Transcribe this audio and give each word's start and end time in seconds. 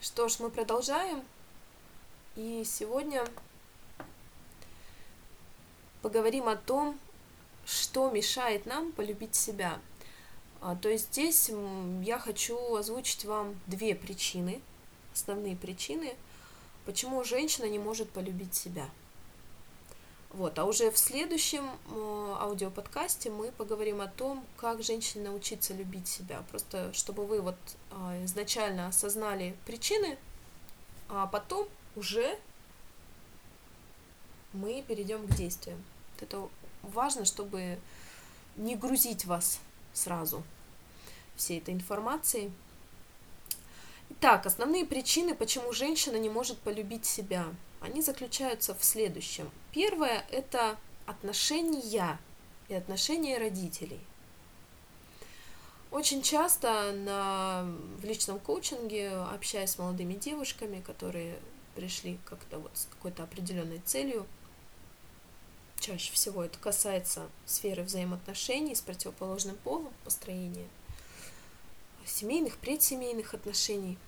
Что 0.00 0.28
ж, 0.28 0.40
мы 0.40 0.48
продолжаем. 0.48 1.22
И 2.34 2.62
сегодня 2.64 3.22
поговорим 6.00 6.48
о 6.48 6.56
том, 6.56 6.98
что 7.66 8.10
мешает 8.10 8.64
нам 8.64 8.92
полюбить 8.92 9.34
себя. 9.34 9.78
А, 10.62 10.74
то 10.74 10.88
есть 10.88 11.12
здесь 11.12 11.50
я 12.02 12.18
хочу 12.18 12.74
озвучить 12.74 13.26
вам 13.26 13.60
две 13.66 13.94
причины, 13.94 14.62
основные 15.12 15.54
причины, 15.54 16.14
почему 16.86 17.22
женщина 17.22 17.66
не 17.66 17.78
может 17.78 18.08
полюбить 18.10 18.54
себя– 18.54 18.88
вот, 20.32 20.58
а 20.60 20.64
уже 20.64 20.92
в 20.92 20.98
следующем 20.98 21.64
э, 21.66 22.34
аудиоподкасте 22.38 23.30
мы 23.30 23.50
поговорим 23.50 24.00
о 24.00 24.06
том, 24.06 24.46
как 24.56 24.80
женщине 24.80 25.24
научиться 25.24 25.74
любить 25.74 26.06
себя. 26.06 26.44
Просто 26.50 26.92
чтобы 26.92 27.26
вы 27.26 27.40
вот 27.40 27.56
э, 27.90 28.24
изначально 28.24 28.86
осознали 28.86 29.56
причины, 29.66 30.16
а 31.08 31.26
потом 31.26 31.68
уже 31.96 32.38
мы 34.52 34.84
перейдем 34.86 35.26
к 35.26 35.34
действиям. 35.34 35.82
Это 36.20 36.48
важно, 36.82 37.24
чтобы 37.24 37.80
не 38.56 38.76
грузить 38.76 39.24
вас 39.24 39.58
сразу 39.92 40.44
всей 41.34 41.58
этой 41.58 41.74
информацией. 41.74 42.52
Итак, 44.10 44.46
основные 44.46 44.84
причины, 44.86 45.34
почему 45.34 45.72
женщина 45.72 46.16
не 46.16 46.28
может 46.28 46.58
полюбить 46.58 47.04
себя– 47.04 47.46
они 47.80 48.02
заключаются 48.02 48.74
в 48.74 48.84
следующем. 48.84 49.50
Первое– 49.72 50.24
это 50.30 50.76
отношения 51.06 52.18
и 52.68 52.74
отношения 52.74 53.38
родителей. 53.38 54.00
Очень 55.90 56.22
часто 56.22 56.92
на, 56.92 57.64
в 58.00 58.04
личном 58.04 58.38
коучинге, 58.38 59.10
общаясь 59.10 59.70
с 59.70 59.78
молодыми 59.78 60.14
девушками, 60.14 60.80
которые 60.80 61.38
пришли 61.74 62.18
как-то 62.26 62.58
вот 62.58 62.70
с 62.74 62.86
какой-то 62.86 63.24
определенной 63.24 63.80
целью, 63.80 64.26
чаще 65.80 66.12
всего 66.12 66.44
это 66.44 66.58
касается 66.58 67.28
сферы 67.46 67.82
взаимоотношений 67.82 68.74
с 68.74 68.82
противоположным 68.82 69.56
полом, 69.56 69.92
построения 70.04 70.68
семейных, 72.04 72.58
предсемейных 72.58 73.34
отношений. 73.34 73.98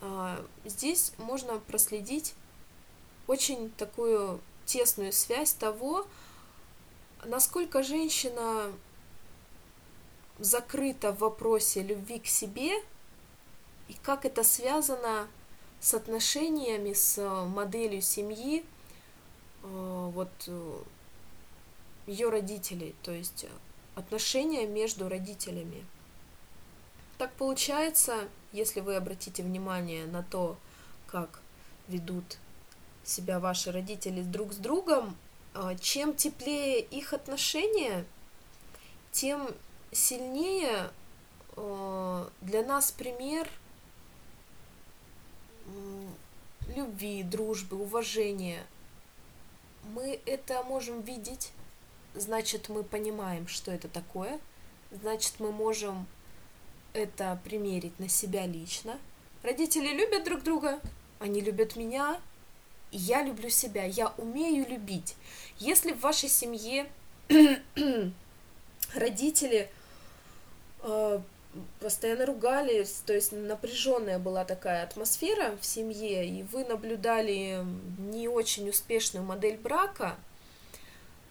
А, 0.00 0.44
здесь 0.64 1.12
можно 1.18 1.58
проследить 1.58 2.34
очень 3.26 3.70
такую 3.72 4.40
тесную 4.64 5.12
связь 5.12 5.52
того, 5.52 6.06
насколько 7.24 7.82
женщина 7.82 8.72
закрыта 10.38 11.12
в 11.12 11.18
вопросе 11.18 11.82
любви 11.82 12.18
к 12.18 12.26
себе 12.26 12.72
и 13.88 13.94
как 14.02 14.24
это 14.24 14.44
связано 14.44 15.28
с 15.80 15.94
отношениями, 15.94 16.92
с 16.92 17.20
моделью 17.46 18.02
семьи, 18.02 18.64
э, 19.62 20.10
вот 20.12 20.30
э, 20.46 20.78
ее 22.06 22.28
родителей, 22.28 22.94
то 23.02 23.12
есть 23.12 23.46
отношения 23.94 24.66
между 24.66 25.08
родителями. 25.08 25.84
Так 27.18 27.32
получается, 27.32 28.28
если 28.52 28.80
вы 28.80 28.96
обратите 28.96 29.42
внимание 29.42 30.06
на 30.06 30.22
то, 30.22 30.56
как 31.06 31.40
ведут 31.88 32.38
себя 33.06 33.38
ваши 33.38 33.72
родители 33.72 34.22
друг 34.22 34.52
с 34.52 34.56
другом, 34.56 35.16
а, 35.54 35.74
чем 35.76 36.14
теплее 36.14 36.80
их 36.80 37.12
отношения, 37.12 38.04
тем 39.12 39.48
сильнее 39.92 40.90
а, 41.56 42.28
для 42.40 42.64
нас 42.64 42.92
пример 42.92 43.48
любви, 46.74 47.22
дружбы, 47.22 47.76
уважения. 47.76 48.66
Мы 49.94 50.20
это 50.26 50.62
можем 50.64 51.00
видеть, 51.00 51.52
значит, 52.14 52.68
мы 52.68 52.82
понимаем, 52.82 53.46
что 53.46 53.70
это 53.70 53.88
такое, 53.88 54.40
значит, 54.90 55.34
мы 55.38 55.52
можем 55.52 56.06
это 56.92 57.38
примерить 57.44 57.98
на 57.98 58.08
себя 58.08 58.46
лично. 58.46 58.98
Родители 59.42 59.88
любят 59.88 60.24
друг 60.24 60.42
друга, 60.42 60.80
они 61.20 61.40
любят 61.40 61.76
меня, 61.76 62.20
я 62.96 63.22
люблю 63.22 63.50
себя, 63.50 63.84
я 63.84 64.12
умею 64.16 64.66
любить. 64.68 65.16
Если 65.58 65.92
в 65.92 66.00
вашей 66.00 66.28
семье 66.28 66.86
родители 68.94 69.70
э, 70.82 71.20
постоянно 71.80 72.26
ругались, 72.26 73.02
то 73.06 73.12
есть 73.12 73.32
напряженная 73.32 74.18
была 74.18 74.44
такая 74.44 74.82
атмосфера 74.82 75.56
в 75.60 75.64
семье, 75.64 76.26
и 76.26 76.42
вы 76.42 76.64
наблюдали 76.64 77.64
не 77.98 78.28
очень 78.28 78.68
успешную 78.68 79.24
модель 79.24 79.58
брака, 79.58 80.16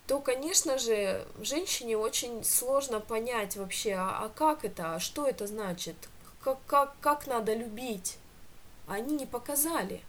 то, 0.07 0.19
конечно 0.19 0.77
же, 0.77 1.25
женщине 1.41 1.97
очень 1.97 2.43
сложно 2.43 2.99
понять 2.99 3.55
вообще, 3.55 3.93
а, 3.93 4.25
а 4.25 4.29
как 4.29 4.63
это, 4.63 4.95
а 4.95 4.99
что 4.99 5.27
это 5.27 5.47
значит, 5.47 5.95
как, 6.41 6.59
как, 6.67 6.95
как 6.99 7.25
надо 7.25 7.55
любить. 7.55 8.17
Они 8.87 9.15
не 9.15 9.25
показали. 9.25 10.01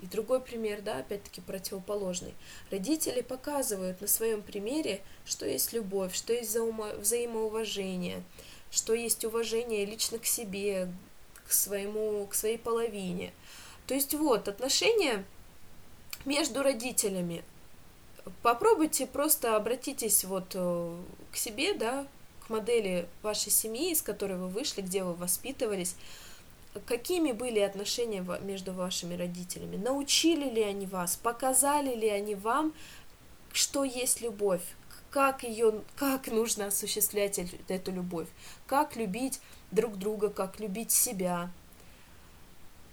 И 0.00 0.06
другой 0.06 0.40
пример, 0.40 0.80
да, 0.80 0.98
опять-таки 0.98 1.40
противоположный. 1.40 2.34
Родители 2.70 3.20
показывают 3.20 4.00
на 4.00 4.06
своем 4.06 4.42
примере, 4.42 5.02
что 5.24 5.44
есть 5.44 5.72
любовь, 5.72 6.14
что 6.14 6.32
есть 6.32 6.56
взаимоуважение, 6.56 8.22
что 8.70 8.94
есть 8.94 9.24
уважение 9.24 9.84
лично 9.84 10.18
к 10.18 10.26
себе, 10.26 10.92
к 11.46 11.52
своему, 11.52 12.26
к 12.26 12.34
своей 12.34 12.58
половине. 12.58 13.32
То 13.86 13.94
есть 13.94 14.14
вот 14.14 14.48
отношения 14.48 15.24
между 16.24 16.62
родителями. 16.62 17.42
Попробуйте 18.42 19.06
просто 19.06 19.56
обратитесь 19.56 20.24
вот 20.24 20.52
э, 20.54 20.96
к 21.32 21.36
себе, 21.36 21.72
да, 21.72 22.06
к 22.46 22.50
модели 22.50 23.08
вашей 23.22 23.50
семьи, 23.50 23.90
из 23.92 24.02
которой 24.02 24.36
вы 24.36 24.48
вышли, 24.48 24.82
где 24.82 25.02
вы 25.02 25.14
воспитывались, 25.14 25.96
какими 26.86 27.32
были 27.32 27.60
отношения 27.60 28.24
между 28.42 28.72
вашими 28.72 29.14
родителями, 29.14 29.76
научили 29.76 30.48
ли 30.48 30.62
они 30.62 30.86
вас, 30.86 31.16
показали 31.16 31.94
ли 31.94 32.08
они 32.08 32.34
вам, 32.34 32.72
что 33.52 33.84
есть 33.84 34.20
любовь, 34.20 34.62
как 35.10 35.42
ее, 35.42 35.82
как 35.96 36.28
нужно 36.28 36.66
осуществлять 36.66 37.40
эту 37.68 37.92
любовь, 37.92 38.28
как 38.66 38.96
любить 38.96 39.40
друг 39.70 39.96
друга, 39.98 40.30
как 40.30 40.60
любить 40.60 40.92
себя. 40.92 41.50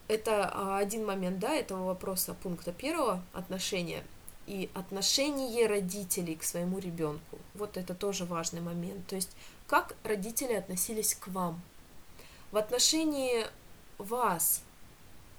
Это 0.07 0.51
а, 0.53 0.77
один 0.77 1.05
момент, 1.05 1.39
да, 1.39 1.53
этого 1.53 1.85
вопроса 1.85 2.35
пункта 2.35 2.71
первого 2.71 3.23
отношения 3.33 4.03
и 4.45 4.69
отношение 4.75 5.65
родителей 5.65 6.35
к 6.35 6.43
своему 6.43 6.77
ребенку. 6.79 7.39
Вот 7.55 7.77
это 7.77 7.95
тоже 7.95 8.25
важный 8.25 8.61
момент. 8.61 9.07
То 9.07 9.15
есть 9.15 9.31
как 9.67 9.95
родители 10.03 10.53
относились 10.53 11.15
к 11.15 11.27
вам. 11.27 11.61
В 12.51 12.57
отношении 12.57 13.45
вас. 13.97 14.61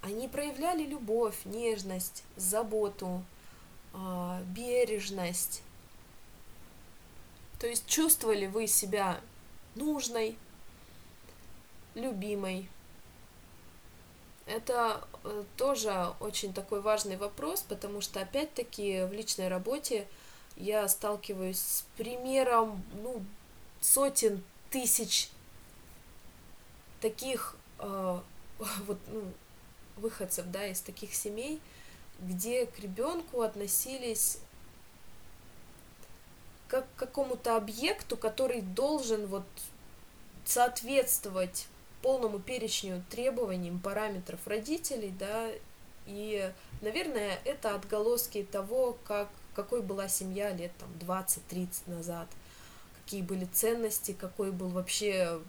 Они 0.02 0.28
проявляли 0.28 0.84
любовь, 0.84 1.36
нежность, 1.44 2.22
заботу, 2.36 3.24
а, 3.92 4.40
бережность. 4.46 5.62
То 7.58 7.66
есть 7.66 7.86
чувствовали 7.86 8.46
вы 8.46 8.66
себя 8.66 9.20
нужной, 9.74 10.36
любимой. 11.94 12.68
Это 14.46 15.02
э, 15.24 15.44
тоже 15.56 16.12
очень 16.20 16.52
такой 16.52 16.80
важный 16.80 17.16
вопрос, 17.16 17.62
потому 17.62 18.00
что 18.00 18.20
опять-таки 18.20 19.02
в 19.04 19.12
личной 19.12 19.48
работе 19.48 20.06
я 20.56 20.86
сталкиваюсь 20.86 21.58
с 21.58 21.84
примером 21.96 22.84
ну, 23.02 23.24
сотен 23.80 24.44
тысяч 24.70 25.30
таких 27.00 27.56
э, 27.78 28.20
вот, 28.86 28.98
ну, 29.08 29.22
выходцев, 29.96 30.46
да, 30.50 30.66
из 30.66 30.80
таких 30.80 31.14
семей, 31.14 31.60
где 32.20 32.66
к 32.66 32.78
ребенку 32.78 33.42
относились 33.42 34.38
как 36.68 36.86
к 36.96 36.98
какому-то 36.98 37.56
объекту, 37.56 38.16
который 38.16 38.60
должен 38.60 39.26
вот 39.26 39.46
соответствовать 40.44 41.68
полному 42.02 42.38
перечню 42.38 43.04
требованиям, 43.10 43.78
параметров 43.78 44.40
родителей, 44.46 45.12
да, 45.18 45.48
и, 46.06 46.52
наверное, 46.80 47.38
это 47.44 47.74
отголоски 47.74 48.44
того, 48.44 48.96
как, 49.04 49.28
какой 49.54 49.82
была 49.82 50.08
семья 50.08 50.52
лет 50.52 50.72
там 50.78 50.88
20-30 51.00 51.68
назад, 51.86 52.28
какие 53.02 53.22
были 53.22 53.44
ценности, 53.46 54.12
какой 54.12 54.52
был 54.52 54.68
вообще 54.68 55.40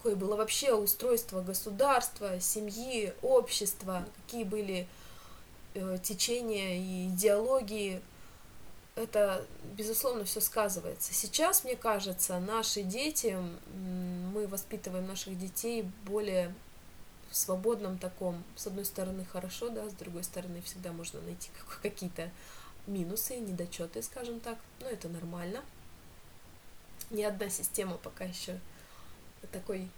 какое 0.00 0.16
было 0.16 0.34
вообще 0.34 0.72
устройство 0.72 1.42
государства, 1.42 2.40
семьи, 2.40 3.12
общества, 3.20 4.06
какие 4.16 4.44
были 4.44 4.88
э, 5.74 5.98
течения 6.02 6.78
и 6.78 7.08
идеологии. 7.08 8.00
Это, 8.94 9.44
безусловно, 9.76 10.24
все 10.24 10.40
сказывается. 10.40 11.12
Сейчас, 11.12 11.64
мне 11.64 11.76
кажется, 11.76 12.38
наши 12.40 12.82
дети, 12.82 13.36
мы 14.32 14.46
воспитываем 14.46 15.06
наших 15.06 15.38
детей 15.38 15.86
более 16.06 16.54
в 17.30 17.36
свободном 17.36 17.98
таком, 17.98 18.42
с 18.56 18.66
одной 18.66 18.86
стороны 18.86 19.26
хорошо, 19.26 19.68
да, 19.68 19.86
с 19.88 19.92
другой 19.92 20.24
стороны 20.24 20.62
всегда 20.62 20.92
можно 20.92 21.20
найти 21.20 21.50
какие-то 21.82 22.30
минусы, 22.86 23.36
недочеты, 23.36 24.02
скажем 24.02 24.40
так, 24.40 24.56
но 24.80 24.88
это 24.88 25.10
нормально. 25.10 25.62
Ни 27.10 27.22
одна 27.22 27.50
система 27.50 27.98
пока 27.98 28.24
еще 28.24 28.58
такой 29.48 29.88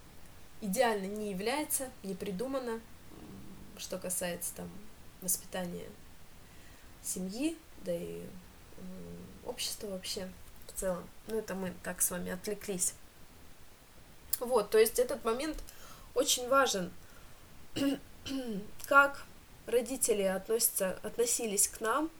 идеально 0.61 1.07
не 1.07 1.31
является, 1.31 1.91
не 2.03 2.15
придумана, 2.15 2.81
что 3.77 3.99
касается 3.99 4.55
там 4.55 4.71
воспитания 5.21 5.89
семьи, 7.03 7.57
да 7.85 7.95
и 7.95 8.23
общества 9.45 9.89
вообще 9.89 10.29
в 10.67 10.79
целом. 10.79 11.09
Ну, 11.29 11.39
это 11.39 11.55
мы 11.55 11.73
так 11.83 12.03
с 12.03 12.11
вами 12.11 12.31
отвлеклись. 12.31 12.95
Вот, 14.41 14.71
то 14.71 14.79
есть 14.79 14.99
этот 14.99 15.25
момент 15.25 15.63
очень 16.15 16.49
важен. 16.49 16.93
как 18.87 19.25
родители 19.67 20.23
относятся, 20.23 20.99
относились 21.03 21.69
к 21.69 21.81
нам, 21.81 22.11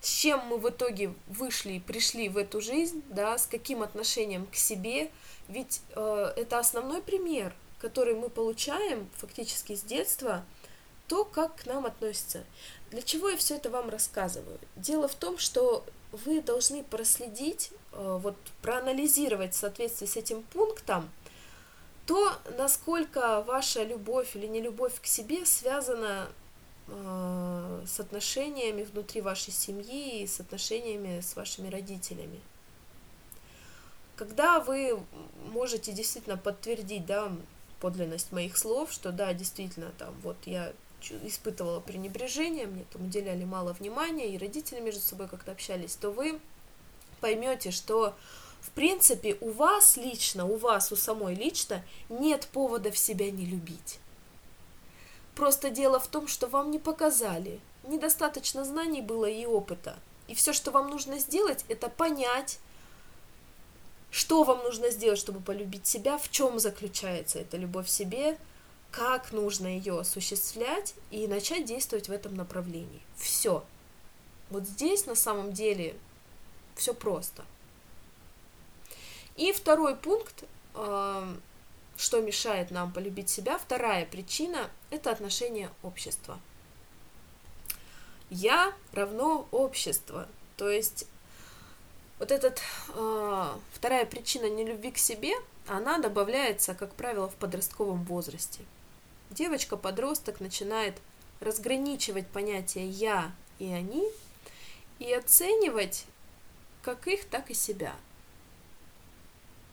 с 0.00 0.10
чем 0.10 0.40
мы 0.46 0.58
в 0.58 0.68
итоге 0.68 1.14
вышли 1.26 1.74
и 1.74 1.80
пришли 1.80 2.28
в 2.28 2.36
эту 2.36 2.60
жизнь, 2.60 3.02
да, 3.10 3.38
с 3.38 3.46
каким 3.46 3.82
отношением 3.82 4.46
к 4.46 4.54
себе, 4.54 5.10
ведь 5.48 5.82
э, 5.94 6.32
это 6.36 6.58
основной 6.58 7.02
пример, 7.02 7.54
который 7.78 8.14
мы 8.14 8.28
получаем 8.28 9.08
фактически 9.16 9.74
с 9.74 9.82
детства, 9.82 10.44
то, 11.08 11.24
как 11.24 11.56
к 11.56 11.66
нам 11.66 11.86
относятся. 11.86 12.44
Для 12.90 13.02
чего 13.02 13.28
я 13.28 13.36
все 13.36 13.56
это 13.56 13.70
вам 13.70 13.88
рассказываю? 13.90 14.58
Дело 14.76 15.08
в 15.08 15.14
том, 15.14 15.38
что 15.38 15.84
вы 16.12 16.40
должны 16.40 16.82
проследить, 16.82 17.70
э, 17.92 18.18
вот 18.22 18.36
проанализировать 18.62 19.54
в 19.54 19.58
соответствии 19.58 20.06
с 20.06 20.16
этим 20.16 20.42
пунктом, 20.42 21.10
то, 22.06 22.32
насколько 22.56 23.42
ваша 23.42 23.82
любовь 23.82 24.36
или 24.36 24.46
нелюбовь 24.46 25.00
к 25.00 25.06
себе 25.06 25.44
связана 25.44 26.28
э, 26.86 27.84
с 27.86 28.00
отношениями 28.00 28.84
внутри 28.84 29.20
вашей 29.20 29.52
семьи 29.52 30.22
и 30.22 30.26
с 30.26 30.40
отношениями 30.40 31.20
с 31.20 31.34
вашими 31.34 31.68
родителями. 31.68 32.40
Когда 34.16 34.60
вы 34.60 34.98
можете 35.52 35.92
действительно 35.92 36.36
подтвердить, 36.36 37.06
да, 37.06 37.30
подлинность 37.80 38.32
моих 38.32 38.56
слов, 38.56 38.90
что 38.90 39.12
да, 39.12 39.32
действительно, 39.34 39.92
там, 39.98 40.14
вот 40.22 40.36
я 40.46 40.72
испытывала 41.22 41.80
пренебрежение, 41.80 42.66
мне 42.66 42.84
там 42.92 43.04
уделяли 43.04 43.44
мало 43.44 43.74
внимания, 43.74 44.34
и 44.34 44.38
родители 44.38 44.80
между 44.80 45.00
собой 45.00 45.28
как-то 45.28 45.52
общались, 45.52 45.94
то 45.94 46.10
вы 46.10 46.40
поймете, 47.20 47.70
что 47.70 48.14
в 48.60 48.70
принципе 48.70 49.36
у 49.40 49.50
вас 49.50 49.96
лично, 49.96 50.46
у 50.46 50.56
вас, 50.56 50.90
у 50.90 50.96
самой 50.96 51.34
лично 51.34 51.84
нет 52.08 52.48
поводов 52.52 52.96
себя 52.96 53.30
не 53.30 53.44
любить. 53.44 54.00
Просто 55.34 55.70
дело 55.70 56.00
в 56.00 56.08
том, 56.08 56.26
что 56.26 56.46
вам 56.46 56.70
не 56.70 56.78
показали, 56.78 57.60
недостаточно 57.84 58.64
знаний 58.64 59.02
было 59.02 59.26
и 59.26 59.44
опыта. 59.44 59.96
И 60.28 60.34
все, 60.34 60.52
что 60.52 60.70
вам 60.70 60.88
нужно 60.88 61.18
сделать, 61.18 61.64
это 61.68 61.88
понять, 61.88 62.58
что 64.16 64.44
вам 64.44 64.62
нужно 64.62 64.88
сделать, 64.88 65.18
чтобы 65.18 65.40
полюбить 65.40 65.86
себя, 65.86 66.16
в 66.16 66.30
чем 66.30 66.58
заключается 66.58 67.38
эта 67.38 67.58
любовь 67.58 67.84
к 67.84 67.90
себе, 67.90 68.38
как 68.90 69.30
нужно 69.30 69.66
ее 69.66 70.00
осуществлять 70.00 70.94
и 71.10 71.26
начать 71.26 71.66
действовать 71.66 72.08
в 72.08 72.12
этом 72.12 72.34
направлении. 72.34 73.02
Все. 73.18 73.62
Вот 74.48 74.64
здесь 74.64 75.04
на 75.04 75.16
самом 75.16 75.52
деле 75.52 75.94
все 76.76 76.94
просто. 76.94 77.44
И 79.36 79.52
второй 79.52 79.94
пункт, 79.94 80.44
что 80.72 82.20
мешает 82.22 82.70
нам 82.70 82.94
полюбить 82.94 83.28
себя, 83.28 83.58
вторая 83.58 84.06
причина– 84.06 84.70
это 84.90 85.10
отношение 85.10 85.70
общества. 85.82 86.40
Я 88.30 88.72
равно 88.92 89.46
общество. 89.50 90.26
То 90.56 90.70
есть 90.70 91.06
вот 92.18 92.30
эта 92.30 92.54
э, 92.94 93.48
вторая 93.72 94.06
причина 94.06 94.48
нелюбви 94.48 94.90
к 94.90 94.98
себе, 94.98 95.32
она 95.66 95.98
добавляется, 95.98 96.74
как 96.74 96.94
правило, 96.94 97.28
в 97.28 97.34
подростковом 97.34 98.04
возрасте– 98.04 98.60
девочка-подросток 99.30 100.40
начинает 100.40 100.96
разграничивать 101.40 102.26
понятия 102.26 102.86
«я» 102.86 103.32
и 103.58 103.66
«они» 103.66 104.08
и 104.98 105.12
оценивать 105.12 106.06
как 106.82 107.06
их, 107.06 107.26
так 107.26 107.50
и 107.50 107.54
себя. 107.54 107.94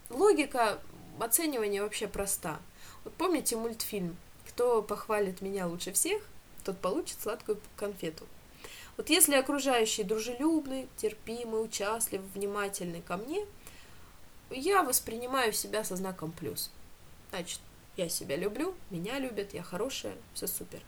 Логика 0.10 0.80
оценивания 1.20 1.82
вообще 1.82 2.08
проста. 2.08 2.60
Вот 3.04 3.14
помните 3.14 3.56
мультфильм 3.56 4.18
«Кто 4.50 4.82
похвалит 4.82 5.42
меня 5.42 5.68
лучше 5.68 5.94
всех, 5.94 6.22
тот 6.64 6.78
получит 6.80 7.22
сладкую 7.22 7.60
конфету». 7.78 8.28
Вот 8.98 9.10
если 9.10 9.36
окружающие 9.36 10.06
дружелюбны, 10.06 10.88
терпимы, 10.98 11.62
участливы, 11.62 12.26
внимательны 12.34 13.02
ко 13.02 13.18
мне, 13.18 13.46
я 14.52 14.84
воспринимаю 14.84 15.54
себя 15.54 15.84
со 15.84 15.96
знаком 15.96 16.32
плюс. 16.32 16.72
Значит, 17.32 17.60
я 17.98 18.10
себя 18.10 18.36
люблю, 18.36 18.76
меня 18.92 19.20
любят, 19.20 19.54
я 19.54 19.64
хорошая, 19.64 20.16
все 20.34 20.48
супер. 20.48 20.82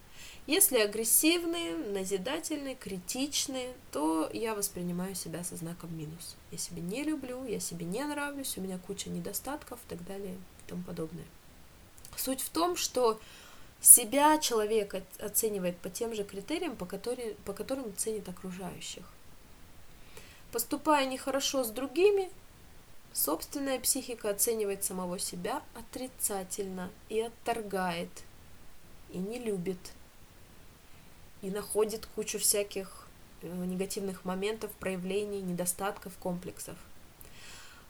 Если 0.47 0.77
агрессивные, 0.77 1.75
назидательные, 1.75 2.75
критичные, 2.75 3.73
то 3.91 4.29
я 4.31 4.53
воспринимаю 4.53 5.15
себя 5.15 5.43
со 5.43 5.55
знаком 5.55 5.95
минус. 5.97 6.35
Я 6.51 6.57
себя 6.57 6.81
не 6.81 7.03
люблю, 7.03 7.45
я 7.45 7.59
себе 7.59 7.85
не 7.85 8.03
нравлюсь, 8.03 8.57
у 8.57 8.61
меня 8.61 8.77
куча 8.77 9.09
недостатков 9.09 9.79
и 9.85 9.89
так 9.89 10.05
далее 10.05 10.33
и 10.35 10.69
тому 10.69 10.83
подобное. 10.83 11.25
Суть 12.15 12.41
в 12.41 12.49
том, 12.49 12.75
что 12.75 13.19
себя 13.85 14.37
человек 14.39 14.95
оценивает 15.19 15.77
по 15.77 15.89
тем 15.89 16.13
же 16.13 16.23
критериям, 16.23 16.75
по, 16.75 16.85
которым, 16.85 17.35
по 17.45 17.53
которым 17.53 17.95
ценит 17.95 18.27
окружающих. 18.27 19.03
Поступая 20.51 21.05
нехорошо 21.05 21.63
с 21.63 21.69
другими, 21.69 22.29
Собственная 23.15 23.79
психика 23.79 24.29
оценивает 24.29 24.83
самого 24.83 25.19
себя 25.19 25.63
отрицательно 25.73 26.91
и 27.07 27.21
отторгает, 27.21 28.09
и 29.09 29.17
не 29.17 29.39
любит, 29.39 29.79
и 31.41 31.49
находит 31.49 32.05
кучу 32.07 32.39
всяких 32.39 33.07
э, 33.41 33.47
негативных 33.47 34.25
моментов, 34.25 34.69
проявлений, 34.81 35.39
недостатков, 35.39 36.11
комплексов. 36.17 36.75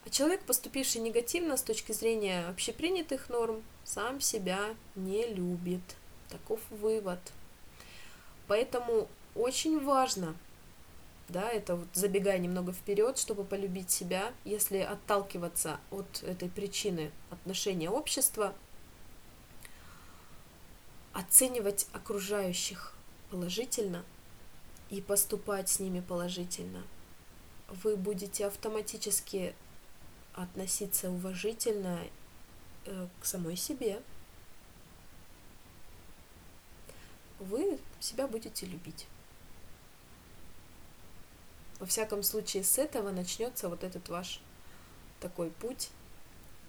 А 0.06 0.10
человек, 0.10 0.42
поступивший 0.44 1.02
негативно 1.02 1.58
с 1.58 1.62
точки 1.64 1.92
зрения 1.92 2.46
общепринятых 2.48 3.30
норм, 3.30 3.64
сам 3.84 4.22
себя 4.22 4.76
не 4.96 5.28
любит. 5.28 5.82
Таков 6.30 6.60
вывод. 6.70 7.20
Поэтому 8.48 9.08
очень 9.36 9.84
важно 9.84 10.36
да, 11.28 11.50
это 11.50 11.76
вот 11.76 11.88
забегая 11.94 12.38
немного 12.38 12.72
вперед, 12.72 13.18
чтобы 13.18 13.44
полюбить 13.44 13.90
себя, 13.90 14.32
если 14.44 14.78
отталкиваться 14.78 15.80
от 15.90 16.24
этой 16.24 16.50
причины 16.50 17.12
отношения 17.32 17.90
общества, 17.90 18.54
оценивать 21.14 21.88
окружающих 21.94 22.94
положительно 23.32 24.04
и 24.92 25.02
поступать 25.02 25.70
с 25.70 25.80
ними 25.80 26.00
положительно, 26.00 26.84
вы 27.84 27.96
будете 27.96 28.46
автоматически 28.46 29.56
относиться 30.36 31.10
уважительно 31.10 32.00
э, 32.86 33.08
к 33.22 33.26
самой 33.26 33.56
себе. 33.56 34.02
Вы 37.40 37.80
себя 38.00 38.28
будете 38.28 38.66
любить. 38.66 39.08
Во 41.80 41.86
всяком 41.86 42.24
случае, 42.24 42.64
с 42.64 42.78
этого 42.78 43.12
начнется 43.12 43.68
вот 43.68 43.84
этот 43.84 44.08
ваш 44.10 44.42
такой 45.20 45.50
путь 45.50 45.90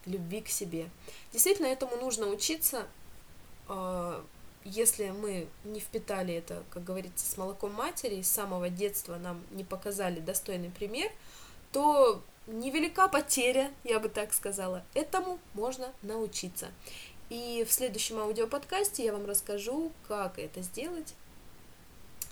любви 0.05 0.41
к 0.41 0.49
себе. 0.49 0.89
Действительно, 1.33 1.67
этому 1.67 1.97
нужно 1.97 2.27
учиться, 2.27 2.87
а, 3.69 4.25
если 4.65 5.11
мы 5.11 5.49
не 5.65 5.81
впитали 5.81 6.35
это, 6.35 6.65
как 6.71 6.85
говорится, 6.85 7.25
с 7.25 7.37
молоком 7.37 7.73
матери, 7.73 8.23
с 8.23 8.31
самого 8.31 8.69
детства 8.69 9.17
нам 9.17 9.43
не 9.51 9.63
показали 9.63 10.21
достойный 10.21 10.71
пример, 10.71 11.11
то 11.73 12.23
невелика 12.47 13.09
потеря, 13.09 13.71
я 13.85 14.01
бы 14.01 14.09
так 14.09 14.33
сказала. 14.33 14.85
Этому 14.95 15.39
можно 15.55 15.93
научиться. 16.03 16.69
И 17.29 17.65
в 17.69 17.73
следующем 17.73 18.19
аудиоподкасте 18.19 19.05
я 19.05 19.13
вам 19.13 19.27
расскажу, 19.27 19.93
как 20.07 20.39
это 20.39 20.63
сделать, 20.63 21.15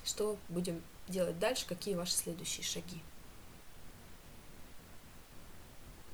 что 0.04 0.37
будем 0.49 0.83
делать 1.09 1.38
дальше, 1.38 1.66
какие 1.66 1.94
ваши 1.94 2.12
следующие 2.12 2.64
шаги. 2.64 3.00